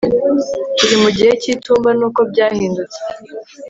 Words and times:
turi 0.77 0.95
mugihe 1.03 1.31
cyitumba 1.41 1.89
nuko 1.97 2.21
byahindutse 2.31 2.99